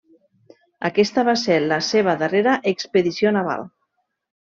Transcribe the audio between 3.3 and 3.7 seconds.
naval.